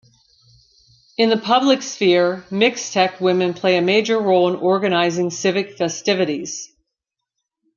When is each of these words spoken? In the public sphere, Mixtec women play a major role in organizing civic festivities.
In 1.15 1.29
the 1.29 1.37
public 1.37 1.83
sphere, 1.83 2.43
Mixtec 2.49 3.19
women 3.21 3.53
play 3.53 3.77
a 3.77 3.83
major 3.83 4.17
role 4.19 4.49
in 4.51 4.55
organizing 4.59 5.29
civic 5.29 5.77
festivities. 5.77 6.73